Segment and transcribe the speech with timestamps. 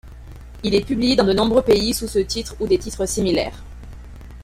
[0.63, 3.63] Il est publié dans de nombreux pays sous ce titre ou des titres similaires.